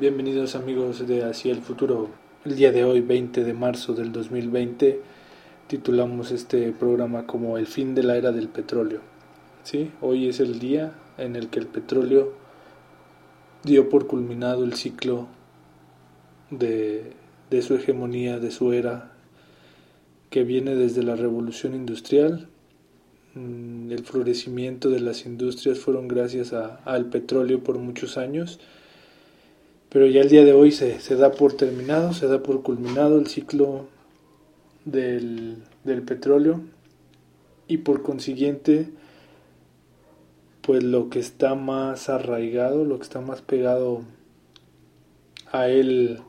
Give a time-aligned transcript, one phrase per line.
[0.00, 2.08] Bienvenidos amigos de Hacia el Futuro.
[2.44, 5.00] El día de hoy, 20 de marzo del 2020,
[5.66, 9.00] titulamos este programa como El fin de la era del petróleo.
[9.64, 9.90] ¿Sí?
[10.00, 12.32] Hoy es el día en el que el petróleo
[13.64, 15.26] dio por culminado el ciclo
[16.50, 17.16] de,
[17.60, 19.10] su hegemonía, de su era,
[20.30, 22.46] que viene desde la revolución industrial.
[23.34, 28.60] Mm, el florecimiento de las industrias fueron gracias al petróleo por muchos años
[29.88, 33.18] pero ya el día de hoy se, se da por terminado, se da por culminado
[33.18, 33.86] el ciclo
[34.84, 36.60] del, del petróleo
[37.66, 38.90] y por consiguiente
[40.62, 44.02] pues lo que está más arraigado, lo que está más pegado
[45.50, 46.20] a él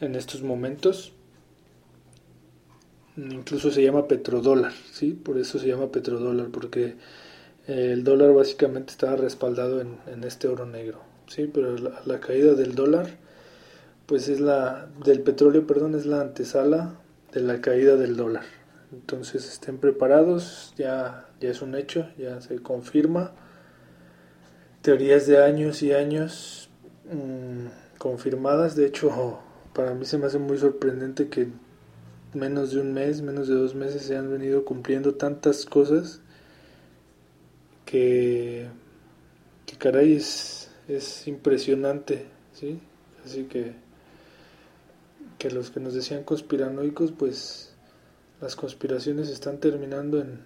[0.00, 1.12] en estos momentos,
[3.16, 5.10] incluso se llama petrodólar, ¿sí?
[5.10, 6.94] Por eso se llama petrodólar, porque
[7.66, 12.74] el dólar básicamente está respaldado en, en este oro negro sí, pero la, caída del
[12.74, 13.08] dólar,
[14.06, 16.94] pues es la, del petróleo, perdón, es la antesala
[17.32, 18.44] de la caída del dólar.
[18.92, 23.32] Entonces estén preparados, ya, ya es un hecho, ya se confirma.
[24.82, 26.68] Teorías de años y años
[27.10, 29.40] mm, confirmadas, de hecho
[29.72, 31.48] para mí se me hace muy sorprendente que
[32.32, 36.20] menos de un mes, menos de dos meses se han venido cumpliendo tantas cosas
[37.84, 38.68] que,
[39.66, 42.80] que caray es, es impresionante, ¿sí?
[43.24, 43.72] Así que,
[45.38, 47.74] que los que nos decían conspiranoicos, pues
[48.40, 50.40] las conspiraciones están terminando en,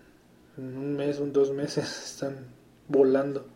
[0.57, 2.47] un mes, un dos meses, están
[2.89, 3.47] volando.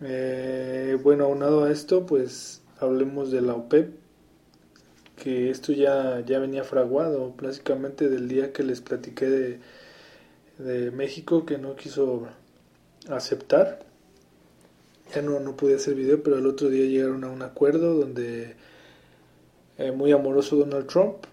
[0.00, 3.94] Eh, bueno, aunado a esto, pues hablemos de la OPEP,
[5.16, 9.60] que esto ya, ya venía fraguado, básicamente del día que les platiqué de,
[10.58, 12.28] de México, que no quiso
[13.08, 13.89] aceptar
[15.14, 18.56] ya no, no pude hacer video, pero el otro día llegaron a un acuerdo donde
[19.78, 21.24] eh, muy amoroso Donald Trump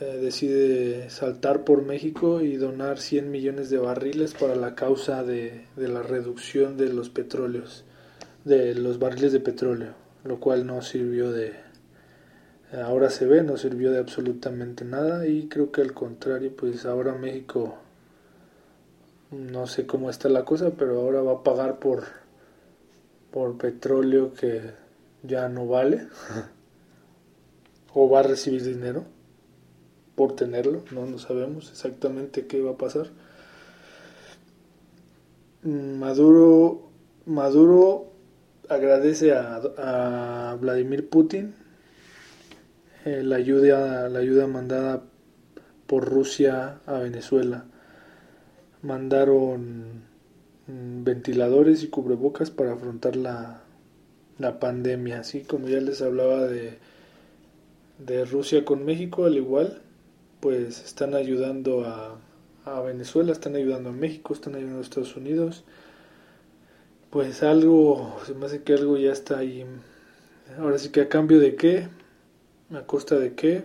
[0.00, 5.66] eh, decide saltar por México y donar 100 millones de barriles para la causa de,
[5.76, 7.84] de la reducción de los petróleos,
[8.44, 11.54] de los barriles de petróleo, lo cual no sirvió de,
[12.72, 17.14] ahora se ve, no sirvió de absolutamente nada y creo que al contrario, pues ahora
[17.14, 17.78] México,
[19.30, 22.04] no sé cómo está la cosa, pero ahora va a pagar por
[23.30, 24.72] por petróleo que
[25.22, 26.06] ya no vale
[27.94, 29.04] o va a recibir dinero
[30.14, 33.10] por tenerlo, no, no sabemos exactamente qué va a pasar.
[35.62, 36.90] Maduro,
[37.26, 38.12] Maduro
[38.68, 41.54] agradece a, Vladimir Putin
[43.04, 45.04] eh, la, ayuda, la ayuda mandada
[45.86, 47.64] por Rusia a Venezuela.
[48.82, 50.07] Mandaron
[50.68, 53.62] ventiladores y cubrebocas para afrontar la,
[54.38, 56.78] la pandemia, así como ya les hablaba de,
[57.98, 59.80] de Rusia con México, al igual,
[60.40, 62.18] pues están ayudando a,
[62.66, 65.64] a Venezuela, están ayudando a México, están ayudando a Estados Unidos,
[67.10, 69.64] pues algo, se me hace que algo ya está ahí.
[70.58, 71.88] Ahora sí que a cambio de qué,
[72.74, 73.64] a costa de qué,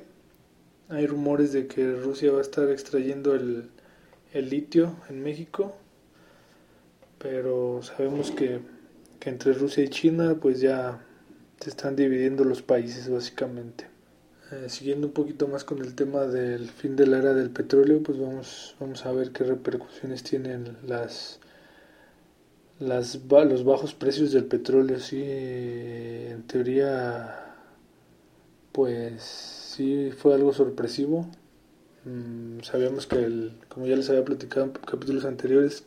[0.88, 3.70] hay rumores de que Rusia va a estar extrayendo el,
[4.32, 5.76] el litio en México
[7.24, 8.60] pero sabemos que,
[9.22, 11.02] entre Rusia y China pues ya
[11.62, 13.88] se están dividiendo los países básicamente.
[14.52, 18.04] Eh, siguiendo un poquito más con el tema del fin de la era del petróleo,
[18.04, 21.40] pues vamos, vamos a ver qué repercusiones tienen las,
[22.80, 25.00] las los bajos precios del petróleo.
[25.00, 27.56] Sí, en teoría,
[28.74, 31.30] pues sí fue algo sorpresivo.
[32.04, 35.86] Mm, sabíamos que, el, como ya les había platicado en capítulos anteriores,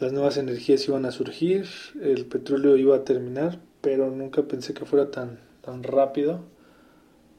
[0.00, 1.66] las nuevas energías iban a surgir,
[2.00, 6.40] el petróleo iba a terminar, pero nunca pensé que fuera tan, tan rápido,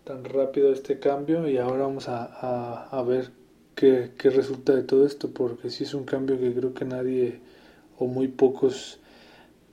[0.04, 3.32] tan rápido este cambio y ahora vamos a, a, ver
[3.76, 7.40] qué, qué, resulta de todo esto, porque sí es un cambio que creo que nadie
[7.98, 9.00] o muy pocos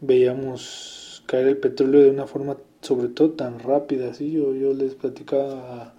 [0.01, 4.31] veíamos caer el petróleo de una forma sobre todo tan rápida, ¿sí?
[4.31, 5.95] yo, yo les platicaba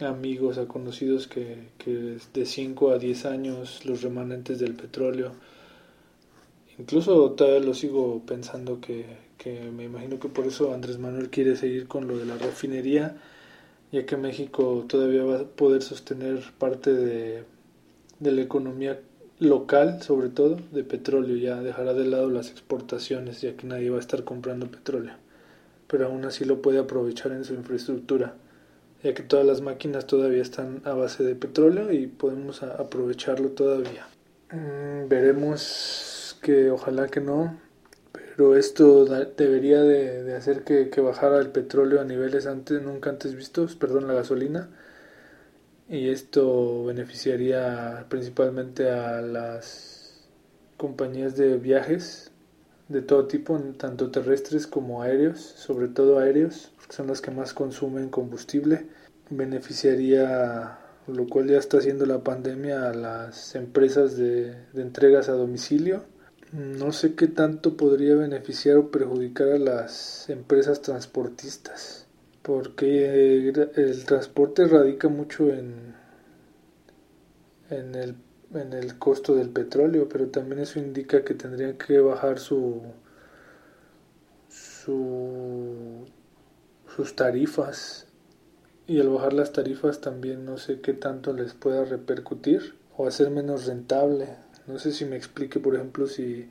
[0.00, 5.32] a amigos, a conocidos que, que de 5 a 10 años los remanentes del petróleo,
[6.78, 9.04] Incluso todavía lo sigo pensando que,
[9.36, 13.16] que me imagino que por eso Andrés Manuel quiere seguir con lo de la refinería,
[13.90, 17.44] ya que México todavía va a poder sostener parte de,
[18.20, 19.00] de la economía
[19.40, 23.96] local, sobre todo, de petróleo, ya dejará de lado las exportaciones, ya que nadie va
[23.96, 25.14] a estar comprando petróleo,
[25.86, 28.34] pero aún así lo puede aprovechar en su infraestructura,
[29.02, 34.06] ya que todas las máquinas todavía están a base de petróleo y podemos aprovecharlo todavía.
[34.50, 37.58] Mm, veremos que ojalá que no,
[38.12, 43.34] pero esto debería de, hacer que, que, bajara el petróleo a niveles antes nunca antes
[43.34, 44.70] vistos, perdón, la gasolina,
[45.88, 50.28] y esto beneficiaría principalmente a las
[50.76, 52.30] compañías de viajes
[52.88, 57.52] de todo tipo, tanto terrestres como aéreos, sobre todo aéreos, porque son las que más
[57.52, 58.86] consumen combustible.
[59.30, 66.04] Beneficiaría, lo cual ya está haciendo la pandemia, a las empresas de entregas a domicilio.
[66.52, 72.06] No sé qué tanto podría beneficiar o perjudicar a las empresas transportistas
[72.42, 75.94] porque el transporte radica mucho en,
[77.68, 78.14] en, el,
[78.54, 82.80] en el costo del petróleo, pero también eso indica que tendrían que bajar su,
[84.48, 86.06] su
[86.96, 88.06] sus tarifas
[88.86, 93.30] y al bajar las tarifas también no sé qué tanto les pueda repercutir o hacer
[93.30, 94.36] menos rentable.
[94.68, 96.48] No sé si me explique, por ejemplo, si,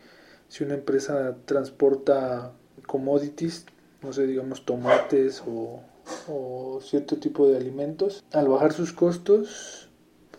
[0.50, 2.52] si una empresa transporta
[2.86, 3.66] commodities
[4.02, 5.82] no sé, digamos tomates o,
[6.82, 9.90] cierto tipo de alimentos, al bajar sus costos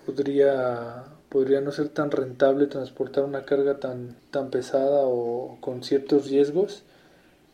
[0.07, 6.31] podría, podría no ser tan rentable transportar una carga tan, tan pesada o con ciertos
[6.31, 6.85] riesgos,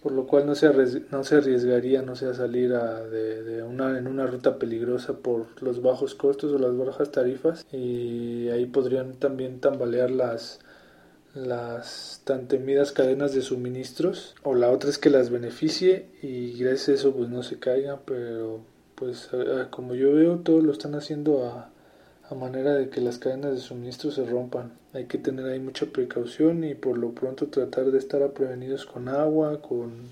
[0.04, 0.70] por lo cual no se,
[1.10, 5.46] no se arriesgaría no sé, a salir de, de, una, en una ruta peligrosa por
[5.62, 7.64] los bajos costos o las bajas tarifas.
[7.72, 10.60] Y ahí podrían también tambalear las,
[11.32, 14.34] las tan temidas cadenas de suministros.
[14.42, 18.00] O la otra es que las beneficie y gracias a eso pues no se caigan
[18.04, 18.60] pero
[18.96, 19.30] pues
[19.70, 21.70] como yo veo todos lo están haciendo a,
[22.30, 25.86] a manera de que las cadenas de suministro se rompan hay que tener ahí mucha
[25.86, 30.08] precaución y por lo pronto tratar de estar prevenidos con agua con,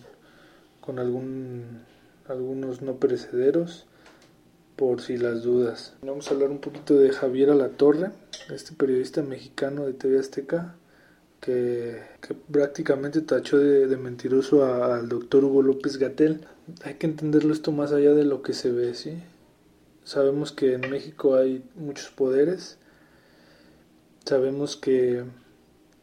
[0.81, 1.81] con algún
[2.29, 3.87] algunos no perecederos
[4.77, 8.11] por si las dudas vamos a hablar un poquito de Javier Alatorre
[8.51, 10.75] este periodista mexicano de TV Azteca
[11.43, 12.01] que,
[12.51, 16.47] prácticamente tachó de, mentiroso al doctor Hugo López Gatel.
[16.85, 19.21] Hay que entenderlo esto más allá de lo que se ve, ¿sí?
[20.05, 22.79] Sabemos que en México hay muchos poderes,
[24.25, 25.25] sabemos que,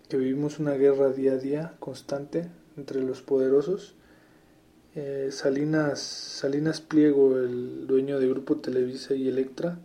[0.07, 2.47] que vivimos una guerra día a día constante
[2.77, 3.95] entre los poderosos.
[4.95, 9.77] Eh, Salinas, Salinas Pliego, el dueño de Grupo Televisa y Electra,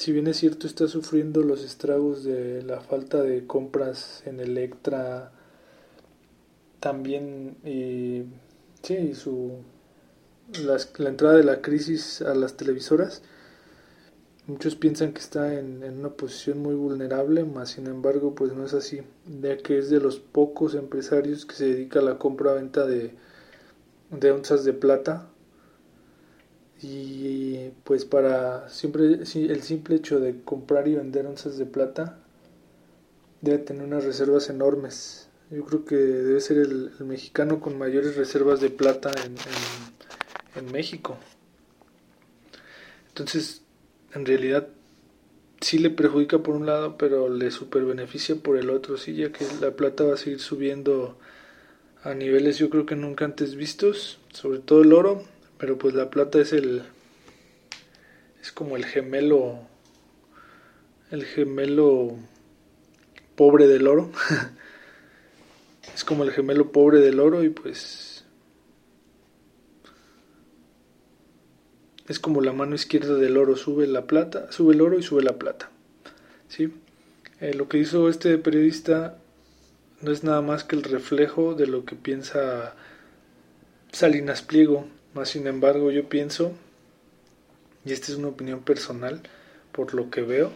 [0.00, 5.30] si bien es cierto está sufriendo los estragos de la falta de compras en Electra,
[6.80, 8.22] también y
[8.82, 9.58] sí, su
[10.58, 13.22] la, entrada de la crisis a las televisoras,
[14.46, 18.74] muchos piensan que está en, una posición muy vulnerable, más sin embargo pues no es
[18.74, 19.02] así,
[19.40, 23.14] ya que es de los pocos empresarios que se dedica a la compra-venta de,
[24.30, 25.28] onzas de plata
[26.82, 32.18] y pues para siempre el simple hecho de comprar y vender onzas de plata
[33.40, 35.28] debe tener unas reservas enormes.
[35.50, 39.34] Yo creo que debe ser el, mexicano con mayores reservas de plata en,
[40.72, 41.18] México.
[43.08, 43.62] Entonces,
[44.14, 44.68] en realidad
[45.60, 49.32] sí le perjudica por un lado, pero le super beneficia por el otro, sí, ya
[49.32, 51.18] que la plata va a seguir subiendo
[52.02, 55.24] a niveles yo creo que nunca antes vistos, sobre todo el oro
[55.60, 56.82] pero pues la plata es el.
[58.40, 59.58] Es como el gemelo.
[61.10, 62.16] El gemelo
[63.36, 64.10] pobre del oro.
[65.94, 68.09] es como el gemelo pobre del oro y pues.
[72.10, 73.54] Es como la mano izquierda del oro.
[73.54, 75.70] Sube la plata, sube el oro y sube la plata.
[76.48, 76.74] ¿Sí?
[77.40, 79.16] Eh, lo que hizo este periodista
[80.00, 82.74] no es nada más que el reflejo de lo que piensa
[83.92, 86.52] Salinas Pliego más sin embargo, yo pienso,
[87.84, 89.20] y esta es una opinión personal,
[89.72, 90.52] por lo que veo,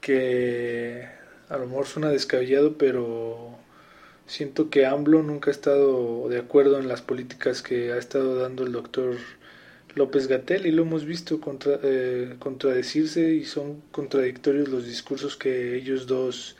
[0.00, 1.08] que
[1.48, 3.58] a lo mejor suena descabellado, pero
[4.26, 8.64] siento que AMLO nunca ha estado de acuerdo en las políticas que ha estado dando
[8.64, 9.16] el doctor
[9.94, 11.40] López Gatel y lo hemos visto
[11.82, 16.56] eh, contradecirse y son contradictorios los discursos que ellos dos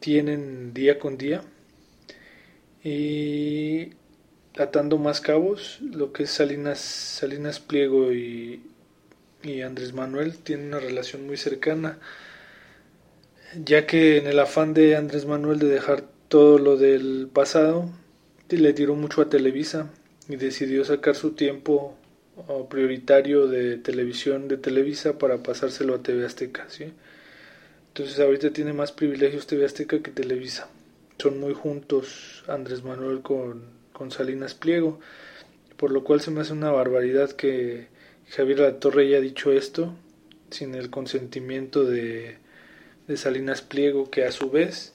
[0.00, 1.42] tienen día con día.
[2.82, 3.90] Y
[4.58, 8.62] atando más cabos, lo que es Salinas, Salinas Pliego y,
[9.42, 11.98] y Andrés Manuel tienen una relación muy cercana,
[13.64, 17.90] ya que en el afán de Andrés Manuel de dejar todo lo del pasado,
[18.50, 19.90] le tiró mucho a Televisa
[20.28, 21.96] y decidió sacar su tiempo
[22.48, 26.92] uh, prioritario de televisión de Televisa para pasárselo a TV Azteca, ¿sí?
[27.88, 30.68] Entonces ahorita tiene más privilegios TV Azteca que Televisa.
[31.18, 35.00] Son muy juntos Andrés Manuel con con Salinas Pliego,
[35.78, 37.86] por lo cual se me hace una barbaridad que
[38.28, 39.94] Javier La Torre haya dicho esto
[40.50, 42.36] sin el consentimiento de,
[43.06, 44.93] de Salinas Pliego, que a su vez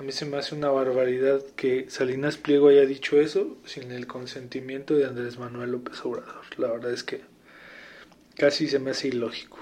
[0.00, 4.06] A mí se me hace una barbaridad que Salinas Pliego haya dicho eso sin el
[4.06, 6.42] consentimiento de Andrés Manuel López Obrador.
[6.56, 7.20] La verdad es que
[8.34, 9.58] casi se me hace ilógico.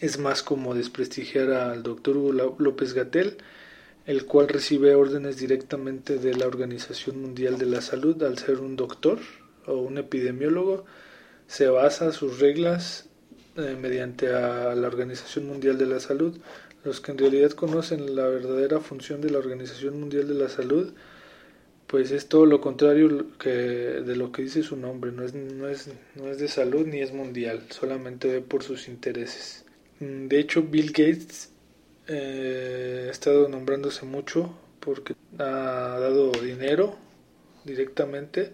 [0.00, 3.36] Es más como desprestigiar al doctor López Gatel,
[4.06, 8.74] el cual recibe órdenes directamente de la Organización Mundial de la Salud al ser un
[8.74, 9.20] doctor
[9.66, 10.84] o un epidemiólogo.
[11.46, 13.08] Se basa sus reglas
[13.56, 16.40] eh, mediante a la Organización Mundial de la Salud
[16.84, 20.92] los que en realidad conocen la verdadera función de la Organización Mundial de la Salud,
[21.86, 25.68] pues es todo lo contrario que, de lo que dice su nombre, no es, no,
[25.68, 29.64] es, no es de salud ni es mundial, solamente ve por sus intereses.
[30.00, 31.50] Mm, de hecho, Bill Gates
[32.08, 36.96] eh, ha estado nombrándose mucho porque ha dado dinero
[37.64, 38.52] directamente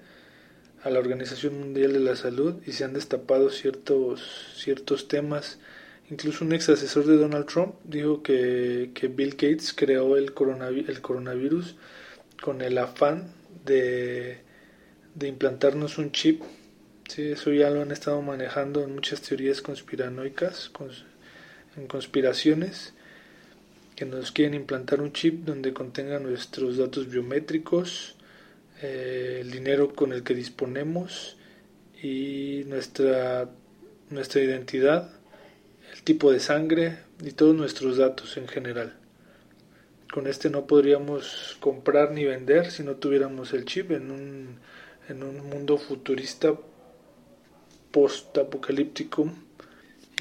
[0.82, 5.58] a la Organización Mundial de la Salud y se han destapado ciertos, ciertos temas
[6.10, 10.32] Incluso un ex asesor de Donald Trump dijo que, Bill Gates creó el,
[10.88, 11.76] el coronavirus
[12.40, 13.32] con el afán
[13.66, 14.38] de,
[15.14, 16.42] de implantarnos un chip.
[17.08, 20.70] Sí, eso ya lo han estado manejando en muchas teorías conspiranoicas,
[21.76, 22.94] en conspiraciones,
[23.94, 28.16] que nos quieren implantar un chip donde contenga nuestros datos biométricos,
[28.80, 31.36] eh, el dinero con el que disponemos
[32.02, 33.50] y nuestra,
[34.10, 35.17] nuestra identidad
[36.04, 38.96] tipo de sangre y todos nuestros datos en general.
[40.12, 44.58] Con este no podríamos comprar ni vender si no tuviéramos el chip en un,
[45.08, 46.54] en un mundo futurista
[47.90, 49.30] post-apocalíptico.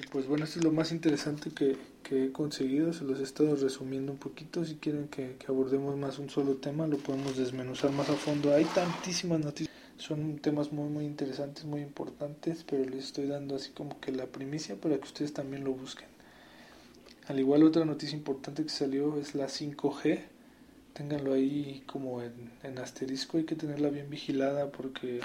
[0.02, 3.24] Y pues bueno, esto es lo más interesante que, que, he conseguido, se los he
[3.24, 4.66] estado resumiendo un poquito.
[4.66, 8.54] Si quieren que abordemos más un solo tema, lo podemos desmenuzar más a fondo.
[8.54, 13.72] Hay tantísimas noticias son temas muy muy interesantes, muy importantes, pero les estoy dando así
[13.72, 16.08] como que la primicia para que ustedes también lo busquen.
[17.28, 20.22] Al igual otra noticia importante que salió es la 5G.
[20.94, 25.20] Ténganlo ahí como en, en asterisco, hay que tenerla bien vigilada porque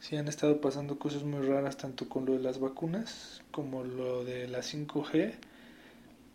[0.00, 4.24] si han estado pasando cosas muy raras tanto con lo de las vacunas como lo
[4.24, 5.34] de la 5G.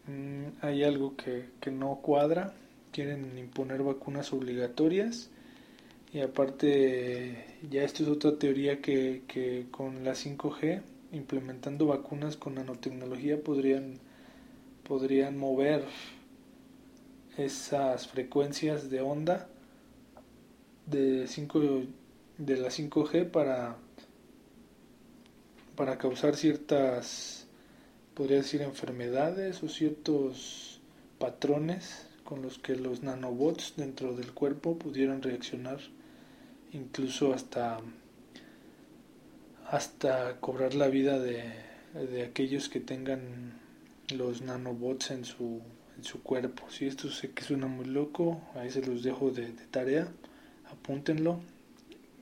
[0.08, 2.54] Mm, hay algo que, que no cuadra,
[2.92, 5.30] quieren imponer vacunas obligatorias
[6.16, 10.82] y aparte, ya esto es otra teoría que, que con la 5G,
[11.12, 14.00] implementando vacunas con nanotecnología, podrían,
[14.88, 15.84] podrían mover
[17.38, 19.50] esas frecuencias de onda
[20.86, 21.60] de, 5,
[22.38, 23.76] de la 5G para,
[25.76, 27.46] para causar ciertas,
[28.14, 30.80] podría decir, enfermedades o ciertos
[31.20, 35.80] patrones con los que los nanobots dentro del cuerpo pudieran reaccionar
[36.72, 37.80] incluso hasta
[39.68, 41.44] hasta cobrar la vida de,
[41.94, 43.60] de aquellos que tengan
[44.14, 45.62] los nanobots en su,
[45.98, 46.70] en su cuerpo.
[46.70, 50.08] Si esto sé que suena muy loco, ahí se los dejo de, tarea,
[50.72, 51.40] apúntenlo,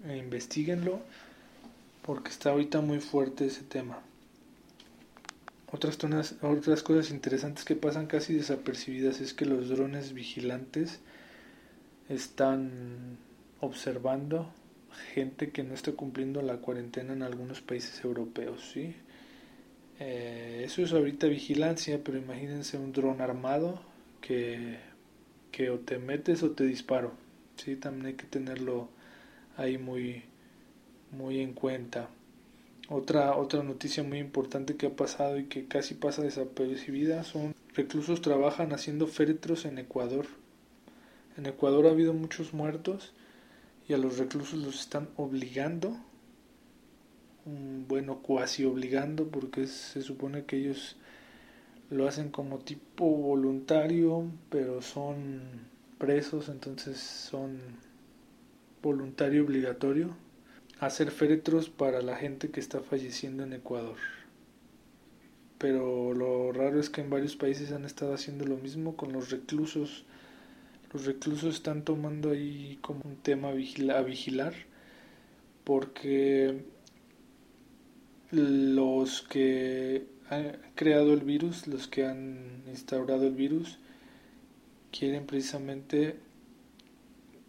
[0.05, 1.01] e investiguenlo,
[2.01, 3.99] porque está ahorita muy fuerte ese tema.
[5.71, 5.97] Otras,
[6.41, 10.99] otras cosas interesantes que pasan casi desapercibidas es que los drones vigilantes
[12.09, 13.17] están
[13.63, 14.51] observando
[15.13, 18.95] gente que no está cumpliendo la cuarentena en algunos países europeos, ¿sí?
[19.99, 23.81] Eh, eso es ahorita vigilancia, pero imagínense un dron armado
[24.21, 24.77] que,
[25.51, 27.13] que o te metes o te disparo,
[27.57, 27.75] ¿sí?
[27.75, 28.89] También hay que tenerlo
[29.57, 30.23] ahí muy,
[31.11, 32.09] muy en cuenta.
[32.89, 38.21] Otra, otra noticia muy importante que ha pasado y que casi pasa desapercibida son reclusos
[38.21, 40.27] trabajan haciendo féretros en Ecuador.
[41.37, 43.13] En Ecuador ha habido muchos muertos
[43.87, 45.97] y a los reclusos los están obligando,
[47.87, 50.95] bueno, cuasi obligando, porque se supone que ellos
[51.89, 55.41] lo hacen como tipo voluntario, pero son
[55.97, 57.59] presos, entonces son
[58.81, 60.15] voluntario obligatorio,
[60.79, 63.97] hacer féretros para la gente que está falleciendo en Ecuador.
[65.57, 69.29] Pero lo raro es que en varios países han estado haciendo lo mismo con los
[69.29, 70.05] reclusos
[70.93, 74.53] los reclusos están tomando ahí como un tema a vigilar
[75.63, 76.63] porque
[78.31, 83.79] los que han creado el virus, los que han instaurado el virus,
[84.91, 86.17] quieren precisamente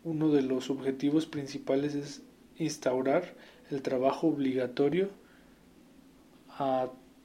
[0.04, 2.22] uno de los objetivos principales es
[2.58, 3.34] instaurar
[3.70, 5.10] el trabajo obligatorio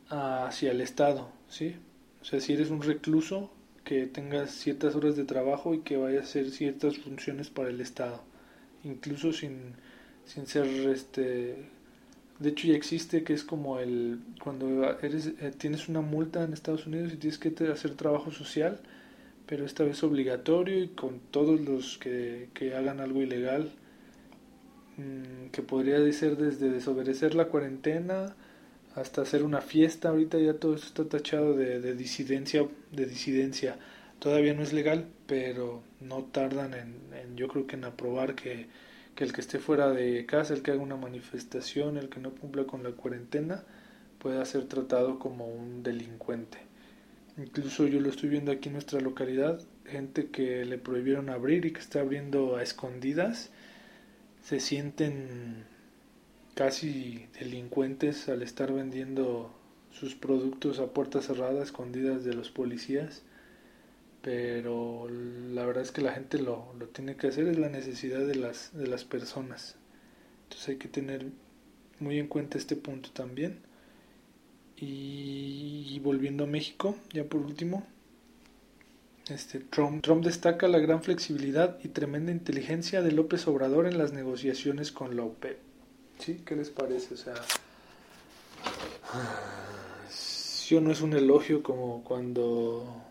[0.10, 1.76] hacia el Estado, ¿sí?
[2.22, 3.52] O sea, si eres un recluso,
[3.90, 7.82] que tengas ciertas horas de trabajo y que vaya a hacer ciertas funciones para el
[7.82, 8.22] Estado,
[8.84, 9.74] incluso sin,
[10.26, 11.56] sin ser este
[12.38, 16.54] de hecho ya existe que es como el cuando eres eh, tienes una multa en
[16.54, 18.80] Estados Unidos y tienes que hacer trabajo social
[19.48, 23.72] pero esta vez obligatorio y con todos los que, que hagan algo ilegal,
[24.98, 28.36] mm, que podría ser desde desobedecer la cuarentena
[29.00, 33.78] hasta hacer una fiesta, ahorita ya todo esto está tachado de, de disidencia, de disidencia,
[34.20, 38.68] todavía no es legal, pero no tardan en, en yo creo que en aprobar que,
[39.16, 42.32] que el que esté fuera de casa, el que haga una manifestación, el que no
[42.32, 43.64] cumpla con la cuarentena,
[44.20, 46.58] pueda ser tratado como un delincuente.
[47.38, 51.72] Incluso yo lo estoy viendo aquí en nuestra localidad, gente que le prohibieron abrir y
[51.72, 53.50] que está abriendo a escondidas,
[54.44, 55.66] se sienten
[56.60, 59.50] casi delincuentes al estar vendiendo
[59.92, 63.22] sus productos a puerta cerrada, escondidas de los policías.
[64.22, 68.28] Pero la verdad es que la gente lo, lo tiene que hacer, es la necesidad
[68.28, 69.78] de las, de las personas.
[70.44, 71.28] Entonces hay que tener
[72.02, 73.60] muy en cuenta este punto también.
[74.76, 77.88] Y, volviendo a México, ya por último,
[79.30, 84.12] este, Trump, Trump destaca la gran flexibilidad y tremenda inteligencia de López Obrador en las
[84.12, 85.69] negociaciones con la OPEP.
[86.20, 86.42] ¿Sí?
[86.46, 87.16] ¿Qué les parece?
[87.16, 87.34] O sea,
[90.68, 93.04] yo no es un elogio como cuando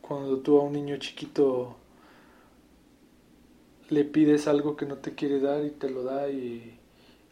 [0.00, 1.76] cuando tú a un niño chiquito
[3.88, 6.78] le pides algo que no te quiere dar y te lo da y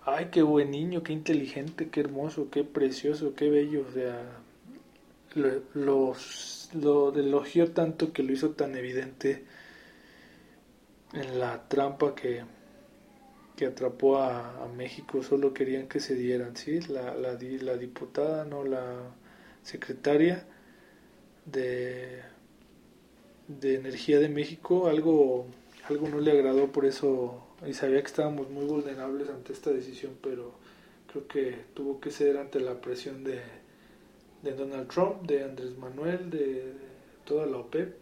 [0.04, 3.86] ay, qué buen niño, qué inteligente, qué hermoso, qué precioso, qué bello.
[3.88, 4.22] O sea,
[5.74, 6.14] lo,
[6.74, 9.44] lo, elogió tanto que lo hizo tan evidente
[11.12, 12.42] en la trampa que,
[13.60, 15.22] que atrapó a, México.
[15.22, 16.80] Solo querían que se dieran, ¿sí?
[16.88, 19.12] La, la, la diputada, no la
[19.62, 20.46] secretaria
[21.44, 22.22] de,
[23.48, 25.44] de Energía de México, algo,
[25.90, 30.16] algo no le agradó, por eso y sabía que estábamos muy vulnerables ante esta decisión,
[30.22, 30.52] pero
[31.12, 33.42] creo que tuvo que ceder ante la presión de,
[34.42, 36.72] de Donald Trump, de Andrés Manuel, de,
[37.26, 37.94] toda la OPEP,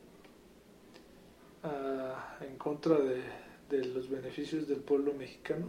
[1.64, 5.66] ah, en contra de, de, los beneficios del pueblo mexicano.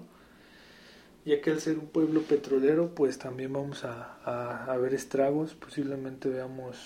[1.26, 6.30] Ya que al ser un pueblo petrolero, pues también vamos a, a ver estragos, posiblemente
[6.30, 6.78] veamos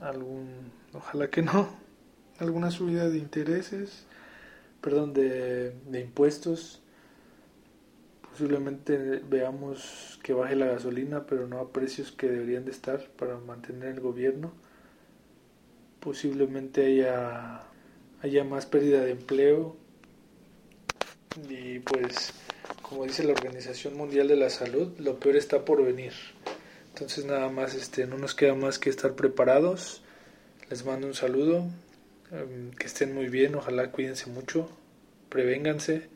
[0.00, 1.68] algún, ojalá que no,
[2.38, 4.06] alguna subida de intereses
[4.82, 6.82] perdón, de, impuestos.
[8.30, 13.38] Posiblemente veamos que baje la gasolina, pero no a precios que deberían de estar para
[13.38, 14.52] mantener el gobierno.
[16.00, 17.62] Posiblemente haya,
[18.22, 19.76] haya más pérdida de empleo.
[21.48, 22.32] Y pues,
[22.82, 26.12] como dice la Organización Mundial de la Salud, lo peor está por venir.
[26.88, 30.02] Entonces nada más, este, no nos queda más que estar preparados.
[30.70, 31.66] Les mando un saludo.
[32.32, 34.70] Em, que estén muy bien, ojalá cuídense mucho,
[35.28, 36.08] prevénganse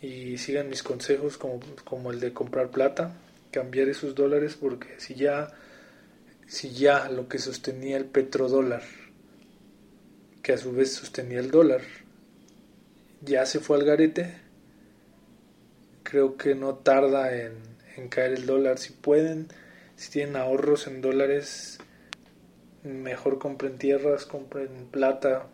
[0.00, 3.14] y sigan mis consejos como, como el de comprar plata,
[3.52, 5.54] cambiar esos dólares porque si ya
[6.48, 8.82] si ya lo que sostenía el petrodólar,
[10.42, 11.82] que a su vez sostenía el dólar,
[13.20, 14.34] ya se fue al garete,
[16.12, 17.54] creo que no tarda en,
[18.10, 18.76] caer el dólar.
[18.76, 19.48] Si pueden,
[19.96, 21.78] si tienen ahorros en dólares,
[22.82, 25.46] mejor compren tierras, compren plata,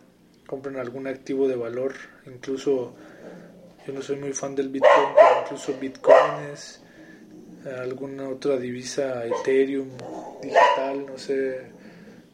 [0.47, 1.93] compren algún activo de valor,
[2.25, 2.93] incluso
[3.87, 6.81] yo no soy muy fan del Bitcoin, pero incluso Bitcoins,
[7.79, 9.87] alguna otra divisa, Ethereum,
[10.41, 11.71] digital, no sé,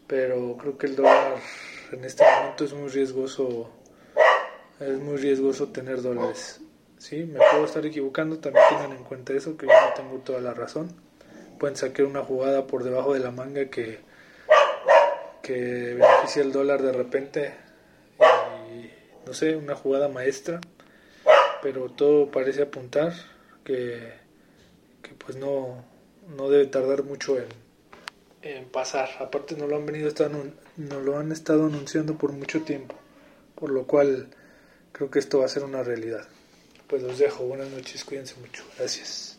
[0.08, 1.36] pero creo que el dólar
[1.92, 3.70] en este momento es muy riesgoso,
[4.80, 6.60] es muy riesgoso tener dólares.
[6.98, 10.42] Sí, me puedo estar equivocando, también tengan en cuenta eso, que yo no tengo toda
[10.42, 10.92] la razón.
[11.60, 14.00] Pueden sacar una jugada por debajo de la manga que,
[15.42, 17.66] que beneficia el dólar de repente
[19.26, 20.62] no sé, una jugada maestra,
[21.62, 23.14] pero todo parece apuntar
[23.64, 24.14] que,
[25.02, 25.84] que pues no,
[26.38, 27.48] no debe tardar mucho en,
[28.44, 29.10] en pasar.
[29.20, 30.12] Aparte no lo han venido
[30.78, 32.96] no lo han estado anunciando por mucho tiempo,
[33.56, 34.30] por lo cual
[34.92, 36.28] creo que esto va a ser una realidad.
[36.88, 39.35] Pues los dejo, buenas noches, cuídense mucho, gracias.